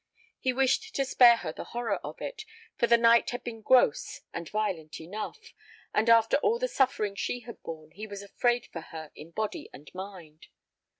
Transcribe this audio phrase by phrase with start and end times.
[0.39, 2.43] He wished to spare her the horror of it,
[2.75, 5.53] for the night had been gross and violent enough,
[5.93, 9.69] and after all the suffering she had borne he was afraid for her in body
[9.71, 10.47] and mind.